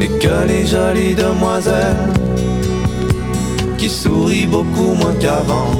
[0.00, 2.12] Et que les jolies demoiselles
[3.78, 5.70] qui sourient beaucoup moins qu'avant,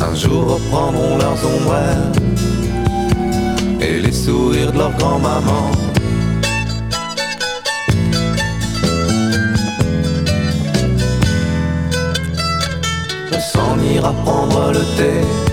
[0.00, 2.12] un jour reprendront leurs ombrelles
[3.80, 5.70] et les sourires de leur grand-maman.
[13.32, 15.51] On s'en ira prendre le thé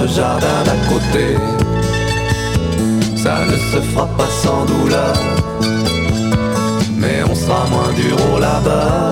[0.00, 1.36] le jardin d'à côté.
[3.16, 5.14] Ça ne se fera pas sans douleur,
[6.96, 9.10] mais on sera moins dur au là-bas.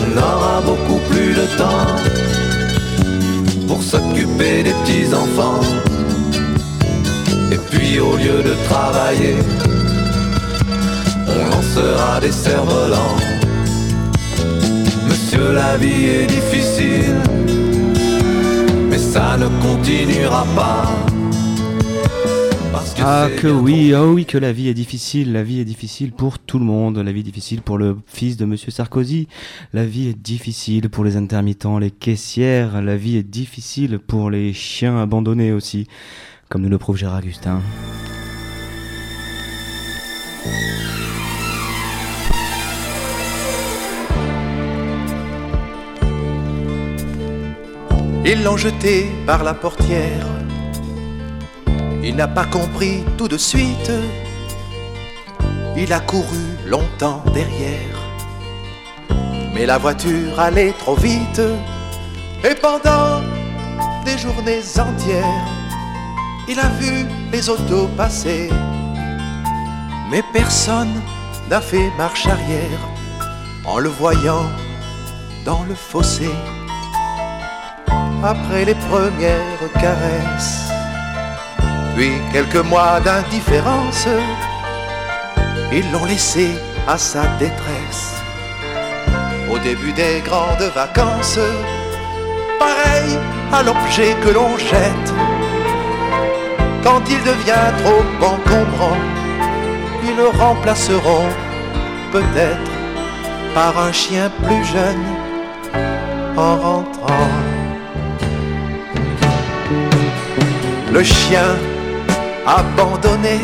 [0.00, 1.86] On aura beaucoup plus de temps
[3.66, 5.60] pour s'occuper des petits enfants.
[7.52, 9.36] Et puis au lieu de travailler,
[11.26, 13.16] on lancera des cerfs-volants.
[15.08, 17.16] Monsieur, la vie est difficile,
[19.08, 20.84] ça ne continuera pas.
[22.70, 25.64] Parce que Ah que oui, ah oui que la vie est difficile, la vie est
[25.64, 29.26] difficile pour tout le monde, la vie est difficile pour le fils de monsieur Sarkozy,
[29.72, 34.52] la vie est difficile pour les intermittents, les caissières, la vie est difficile pour les
[34.52, 35.86] chiens abandonnés aussi,
[36.50, 37.62] comme nous le prouve Gérard Augustin.
[48.24, 50.26] Ils l'ont jeté par la portière.
[52.02, 53.92] Il n'a pas compris tout de suite.
[55.76, 57.96] Il a couru longtemps derrière.
[59.54, 61.40] Mais la voiture allait trop vite.
[62.44, 63.20] Et pendant
[64.04, 65.46] des journées entières,
[66.48, 68.50] il a vu les autos passer.
[70.10, 71.02] Mais personne
[71.48, 72.80] n'a fait marche arrière
[73.64, 74.46] en le voyant
[75.44, 76.30] dans le fossé
[78.22, 80.70] après les premières caresses.
[81.96, 84.06] Puis quelques mois d'indifférence,
[85.72, 86.50] ils l'ont laissé
[86.86, 88.14] à sa détresse.
[89.50, 91.38] Au début des grandes vacances,
[92.58, 93.18] pareil
[93.52, 95.12] à l'objet que l'on jette.
[96.82, 98.96] Quand il devient trop encombrant,
[100.04, 101.28] ils le remplaceront
[102.12, 102.70] peut-être
[103.54, 105.04] par un chien plus jeune
[106.36, 107.47] en rentrant.
[110.92, 111.56] Le chien
[112.46, 113.38] abandonné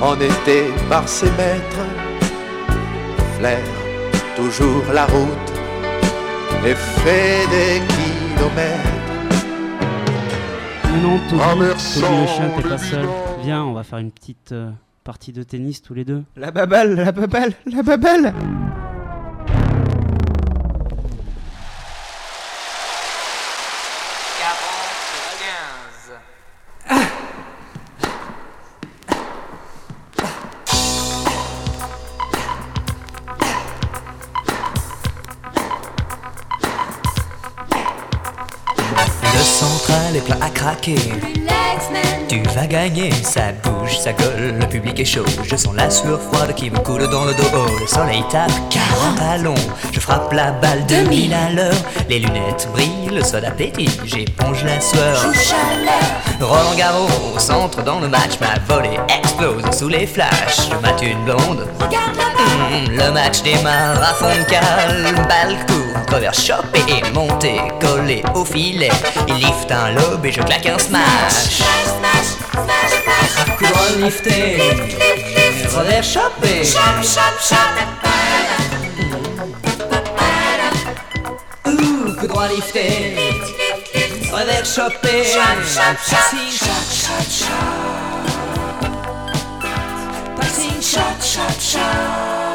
[0.00, 1.86] en été par ses maîtres
[3.38, 3.58] flaire
[4.36, 5.52] toujours la route
[6.66, 8.90] et fait des kilomètres.
[10.92, 13.06] Mais non, Toby, Toby le chien, t'es pas seul.
[13.42, 14.70] Viens, on va faire une petite euh,
[15.04, 16.22] partie de tennis tous les deux.
[16.36, 18.34] La baballe, la baballe, la baballe
[43.34, 45.24] ça bouge, ça colle, le public est chaud.
[45.42, 47.42] Je sens la sueur froide qui me coule dans le dos.
[47.52, 49.56] Oh, le soleil tape 40 à long.
[49.90, 51.74] Je frappe la balle de 1000 à l'heure.
[52.08, 53.90] Les lunettes brillent, le sol appétit.
[54.04, 55.20] J'éponge la sueur.
[56.40, 58.38] Roland Garros, au centre dans le match.
[58.40, 60.68] Ma volée explose sous les flashs.
[60.70, 61.66] Je mate une blonde.
[61.80, 65.12] Hum, le match démarre à fond de cale.
[65.28, 68.92] Balle court, revers chopé et monté, collé au filet.
[69.26, 71.62] Il lift un lobe et je claque un smash.
[73.58, 74.58] Couronne liftée,
[75.76, 76.64] revers chopé.
[81.66, 83.16] Ouh, coup droit lifté,
[84.32, 85.24] revers chopé.
[85.34, 86.50] Passing,
[90.36, 92.53] Passing shot, shot, shot.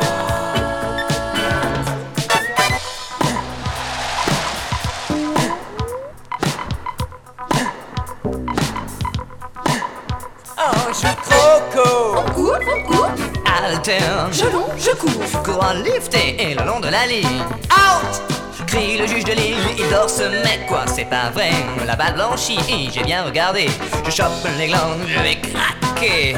[12.40, 12.60] Croco.
[12.76, 13.66] On court, on.
[13.66, 14.32] Alterne.
[14.32, 15.44] Je longe, je cours.
[15.44, 17.44] Courant lifté et le long de la ligne.
[17.72, 18.22] Out.
[18.68, 21.52] crie le juge de l'île, il dort ce mec quoi, c'est pas vrai.
[21.86, 23.68] La balle blanchie, j'ai bien regardé.
[24.06, 26.36] Je chope les glandes, je vais craquer.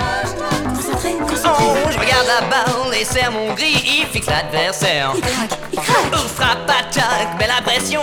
[1.44, 5.12] Oh, je regarde la balle et serre mon gris, il fixe l'adversaire.
[5.16, 6.14] Il craque, il craque.
[6.14, 8.02] Ouf, frappe, attaque, belle impression.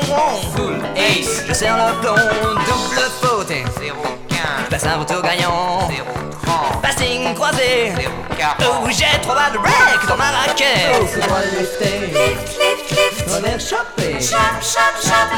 [0.54, 3.48] Full ace, je serre le plomb, double faute.
[3.48, 4.17] 0 15.
[4.64, 5.88] Je passe un retour gagnant.
[5.88, 6.04] 0
[6.44, 6.82] 30.
[6.82, 7.92] Passing croisé.
[7.96, 8.56] 0 40.
[8.62, 10.96] Oh, j'ai trois balles de break dans ma raquette.
[11.00, 12.06] Oh, c'est droit lifté.
[12.06, 13.30] Lift, lift, lift.
[13.30, 14.20] Revers chopé.
[14.20, 15.30] Chop, chop, chop.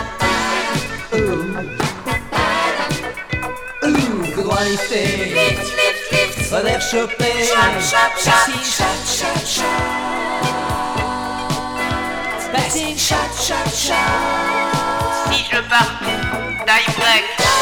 [3.82, 5.04] Ouh, coup droit lifté.
[5.04, 6.52] Lift, lift, lift.
[6.52, 7.32] Revers chopé.
[7.48, 8.32] Chop, chop, chop.
[8.34, 10.10] Passing Chop, chop, chop.
[12.52, 13.96] Passing Chop, chop, chop.
[15.32, 15.92] Si je pars,
[16.66, 17.59] die break.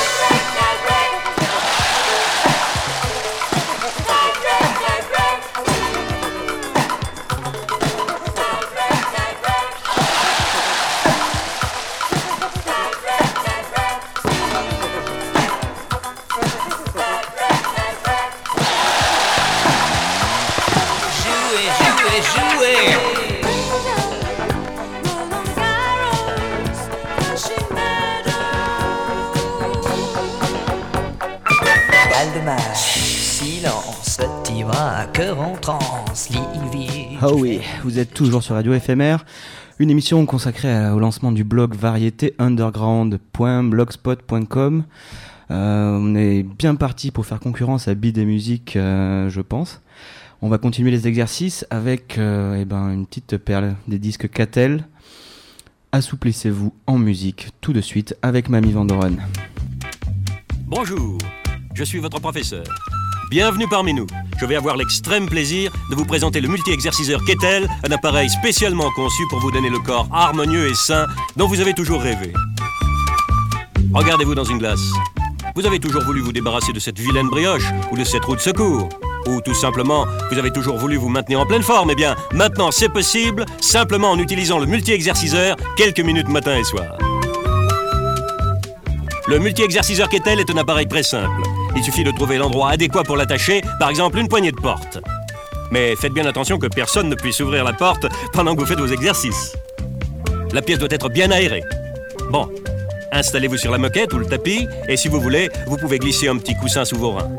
[34.69, 36.29] Petit bras, cœur en transe.
[37.21, 39.17] Ah oui, vous êtes toujours sur Radio FMR,
[39.79, 44.85] une émission consacrée à- au lancement du blog variété underground.blogspot.com.
[45.51, 49.81] Euh, on est bien parti pour faire concurrence à Bid et Musique, euh, je pense.
[50.43, 54.85] On va continuer les exercices avec euh, eh ben, une petite perle des disques Catel.
[55.93, 59.17] Assouplissez-vous en musique tout de suite avec Mamie Vandoren.
[60.67, 61.17] Bonjour,
[61.75, 62.63] je suis votre professeur.
[63.31, 64.07] Bienvenue parmi nous.
[64.41, 69.23] Je vais avoir l'extrême plaisir de vous présenter le multi-exerciceur Kettel, un appareil spécialement conçu
[69.29, 71.07] pour vous donner le corps harmonieux et sain
[71.37, 72.33] dont vous avez toujours rêvé.
[73.93, 74.81] Regardez-vous dans une glace.
[75.55, 78.41] Vous avez toujours voulu vous débarrasser de cette vilaine brioche ou de cette roue de
[78.41, 78.89] secours.
[79.27, 81.91] Ou tout simplement, vous avez toujours voulu vous maintenir en pleine forme.
[81.91, 86.97] Eh bien, maintenant c'est possible, simplement en utilisant le multi-exerciceur quelques minutes matin et soir.
[89.27, 91.43] Le multi-exerciceur Kettel est un appareil très simple.
[91.79, 94.99] Il suffit de trouver l'endroit adéquat pour l'attacher, par exemple une poignée de porte.
[95.71, 98.81] Mais faites bien attention que personne ne puisse ouvrir la porte pendant que vous faites
[98.81, 99.57] vos exercices.
[100.53, 101.63] La pièce doit être bien aérée.
[102.33, 102.49] Bon,
[103.13, 106.37] installez-vous sur la moquette ou le tapis, et si vous voulez, vous pouvez glisser un
[106.39, 107.31] petit coussin sous vos reins.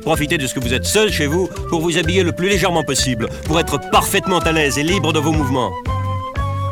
[0.00, 2.84] Profitez de ce que vous êtes seul chez vous pour vous habiller le plus légèrement
[2.84, 5.72] possible, pour être parfaitement à l'aise et libre de vos mouvements.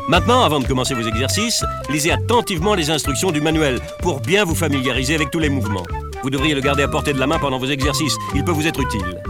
[0.08, 4.54] Maintenant, avant de commencer vos exercices, lisez attentivement les instructions du manuel pour bien vous
[4.54, 5.84] familiariser avec tous les mouvements.
[6.22, 8.66] Vous devriez le garder à portée de la main pendant vos exercices, il peut vous
[8.66, 9.22] être utile.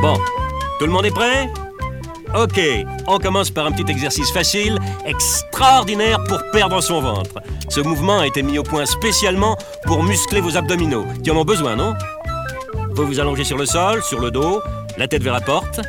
[0.00, 0.18] Bon,
[0.78, 1.48] tout le monde est prêt?
[2.34, 2.58] Ok,
[3.06, 7.40] on commence par un petit exercice facile, extraordinaire pour perdre son ventre.
[7.68, 11.44] Ce mouvement a été mis au point spécialement pour muscler vos abdominaux, qui en ont
[11.44, 11.94] besoin, non?
[12.94, 14.62] Vous vous allongez sur le sol, sur le dos,
[14.96, 15.80] la tête vers la porte.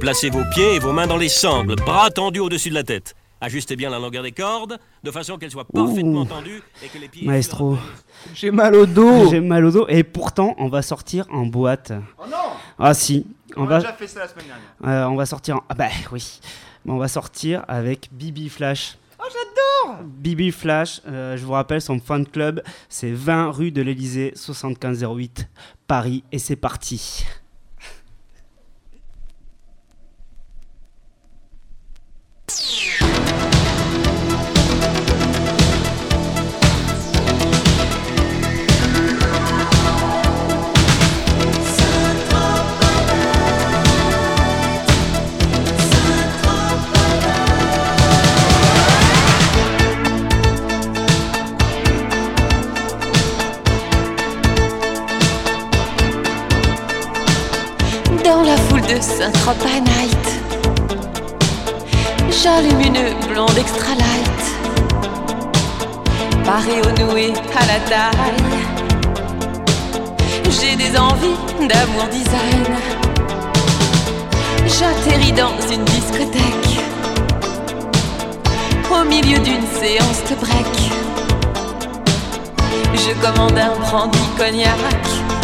[0.00, 3.14] Placez vos pieds et vos mains dans les sangles, bras tendus au-dessus de la tête.
[3.42, 7.08] Ajustez bien la longueur des cordes, de façon qu'elles soient parfaitement tendues et que les
[7.08, 7.26] pieds...
[7.26, 7.78] Maestro.
[8.34, 9.30] J'ai mal au dos.
[9.30, 9.86] J'ai mal au dos.
[9.88, 11.92] Et pourtant, on va sortir en boîte.
[12.18, 12.36] Oh non
[12.78, 13.26] Ah si.
[13.56, 15.06] On, a déjà fait ça la semaine dernière.
[15.06, 15.62] Euh, on va sortir en...
[15.70, 16.40] Ah bah oui.
[16.86, 18.98] On va sortir avec Bibi Flash.
[19.18, 23.82] Oh j'adore Bibi Flash, euh, je vous rappelle, son fan club, c'est 20 rue de
[23.82, 25.48] l'Elysée, 7508,
[25.86, 26.24] Paris.
[26.32, 27.24] Et c'est parti.
[59.00, 60.28] Night,
[62.30, 64.42] j'allume une blonde extra light.
[66.44, 68.58] Parée au noué à la taille,
[70.50, 72.76] j'ai des envies d'amour design.
[74.66, 76.84] J'atterris dans une discothèque,
[78.90, 80.92] au milieu d'une séance de break.
[82.92, 85.39] Je commande un brandy cognac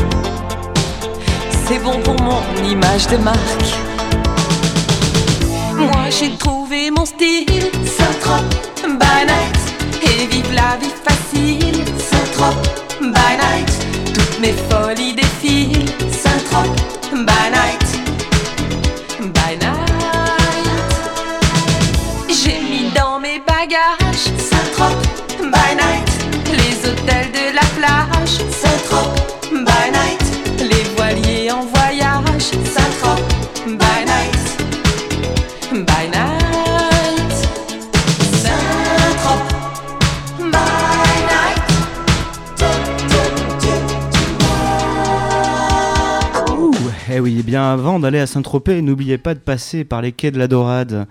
[1.69, 3.39] c'est bon pour mon image de marque.
[5.75, 8.43] Moi j'ai trouvé mon style, sans trop
[8.87, 9.59] Night,
[10.03, 12.55] Et vive la vie facile, sans trop
[13.03, 13.71] Night,
[14.15, 16.69] Toutes mes folies défilent, sans trop
[17.13, 17.87] Night.
[22.29, 24.95] J'ai mis dans mes bagages, sans trop
[25.43, 26.11] Night,
[26.53, 28.39] Les hôtels de la plage,
[47.27, 50.39] oui, eh bien avant d'aller à Saint-Tropez, n'oubliez pas de passer par les quais de
[50.39, 51.09] la Dorade.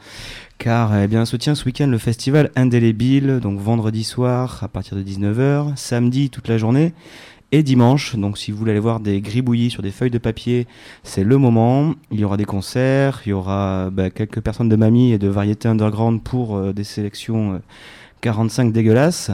[0.58, 4.96] Car eh bien, se tient ce week-end le festival Indélébile, donc vendredi soir à partir
[4.96, 6.94] de 19h, samedi toute la journée
[7.52, 8.16] et dimanche.
[8.16, 10.68] Donc si vous voulez aller voir des gribouillis sur des feuilles de papier,
[11.04, 11.96] c'est le moment.
[12.12, 15.28] Il y aura des concerts, il y aura bah, quelques personnes de mamie et de
[15.28, 17.60] variété underground pour euh, des sélections euh,
[18.26, 19.32] 45 dégueulasses.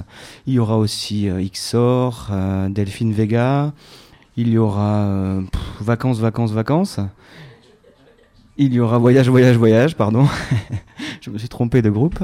[0.48, 3.72] Il y aura aussi euh, XOR, euh, Delphine Vega.
[4.38, 5.42] Il y aura euh,
[5.82, 7.00] Vacances, Vacances, Vacances.
[8.58, 10.28] Il y aura Voyage, Voyage, Voyage, pardon.
[11.22, 12.20] Je me suis trompé de groupe.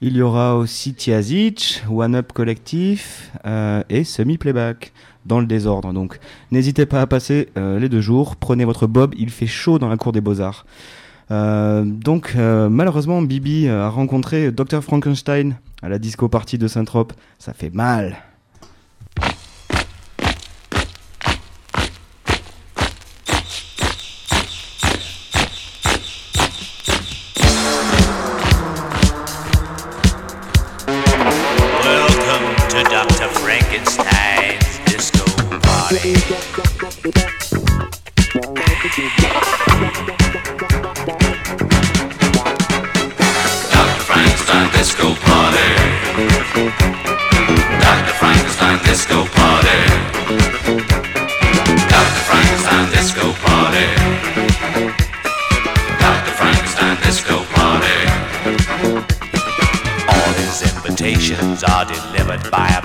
[0.00, 4.92] Il y aura aussi Tiazic, One Up Collectif euh, et Semi Playback
[5.26, 5.92] dans le désordre.
[5.92, 6.18] Donc
[6.50, 8.36] n'hésitez pas à passer euh, les deux jours.
[8.36, 10.66] Prenez votre bob, il fait chaud dans la cour des beaux-arts.
[11.30, 17.12] Euh, donc euh, malheureusement Bibi a rencontré Dr Frankenstein à la disco party de Saint-Trope.
[17.38, 18.16] Ça fait mal.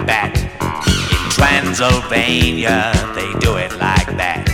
[0.08, 0.34] Bat.
[0.88, 4.48] In Transylvania, they do it like that.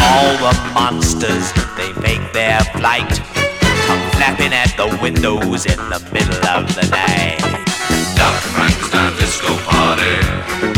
[0.00, 3.10] All the monsters, they make their flight.
[3.86, 7.42] Come flapping at the windows in the middle of the night.
[8.16, 8.48] Dr.
[8.54, 10.73] Frankenstein Disco Party.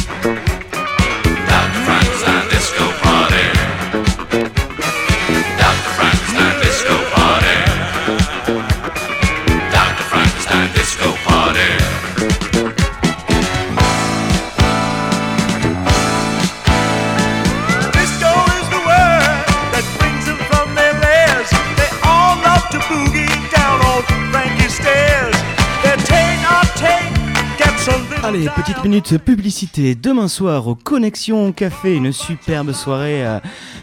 [28.55, 29.95] Petite minute publicité.
[29.95, 30.77] Demain soir au
[31.53, 33.25] Café, une superbe soirée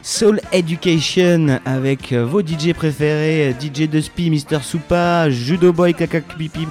[0.01, 6.21] Soul Education avec euh, vos DJ préférés, euh, DJ Dusty, Mister Soupa, Judo Boy, Kaka
[6.21, 6.65] Pipi,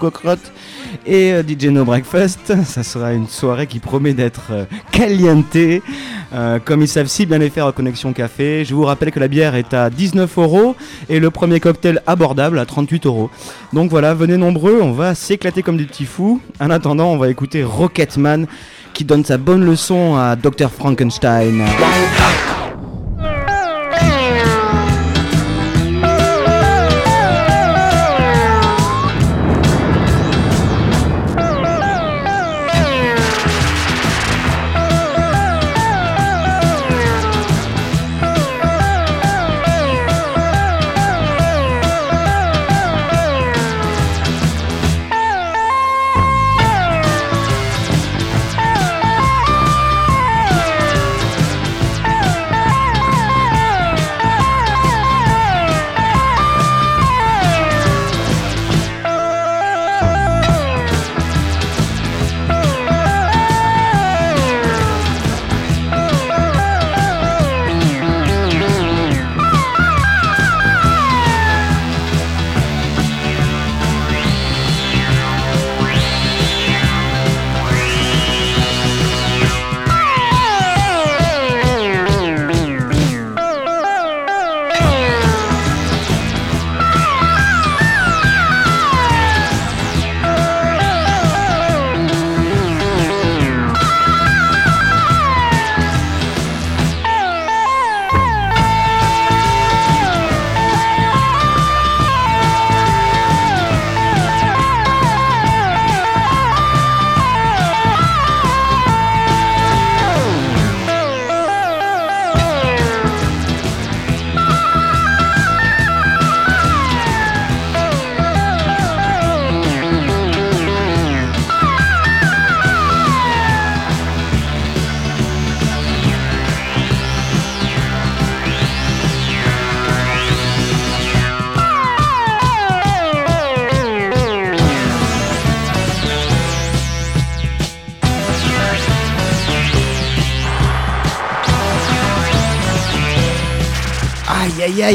[1.07, 2.53] et euh, DJ No Breakfast.
[2.65, 7.39] Ça sera une soirée qui promet d'être euh, caliente, euh, comme ils savent si bien
[7.39, 8.65] les faire au Connexion Café.
[8.65, 10.77] Je vous rappelle que la bière est à 19 euros
[11.09, 13.31] et le premier cocktail abordable à 38 euros.
[13.73, 16.41] Donc voilà, venez nombreux, on va s'éclater comme des petits fous.
[16.61, 18.47] En attendant, on va écouter Rocketman
[18.93, 21.65] qui donne sa bonne leçon à Dr Frankenstein.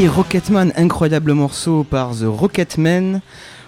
[0.07, 3.21] Rocketman, incroyable morceau par The Rocketmen.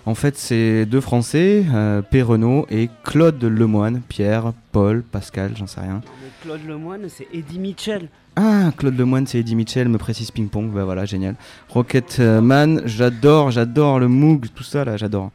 [0.06, 4.02] En fait, c'est deux Français, euh, Renault et Claude Lemoine.
[4.08, 6.02] Pierre, Paul, Pascal, j'en sais rien.
[6.22, 8.10] Mais Claude Lemoine, c'est Eddie Mitchell.
[8.36, 10.72] Ah, Claude Lemoine, c'est Eddie Mitchell, me précise Ping Pong.
[10.72, 11.36] Bah voilà, génial.
[11.70, 15.32] Rocketman, j'adore, j'adore le Moog, tout ça là, j'adore.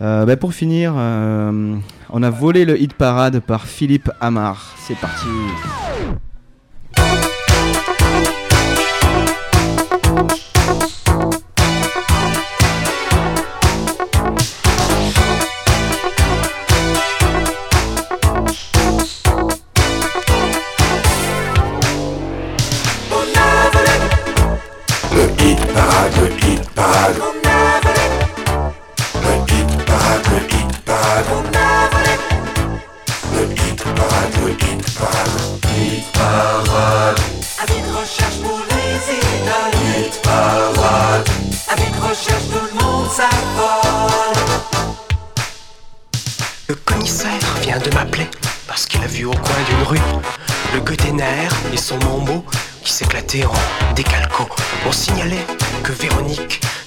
[0.00, 1.76] Euh, bah, pour finir, euh,
[2.10, 4.74] on a volé le hit parade par Philippe Amar.
[4.78, 5.28] C'est parti.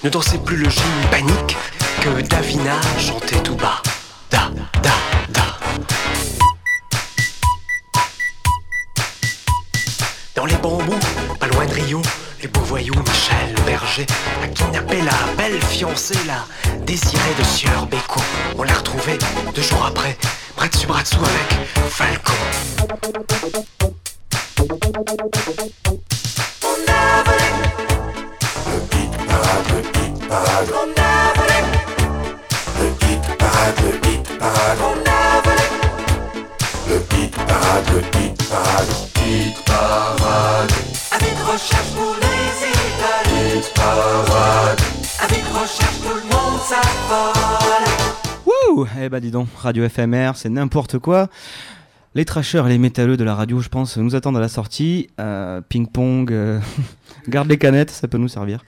[0.10, 1.09] Ne dansait plus le gym
[49.60, 51.30] Radio FMR, c'est n'importe quoi.
[52.16, 55.10] Les trashers et les métalleux de la radio, je pense, nous attendent à la sortie.
[55.20, 56.60] Euh, Ping-pong, euh,
[57.28, 58.64] garde les canettes, ça peut nous servir.